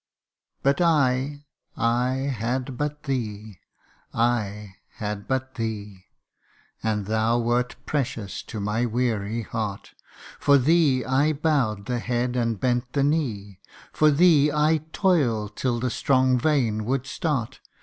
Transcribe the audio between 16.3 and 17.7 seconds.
vein would start.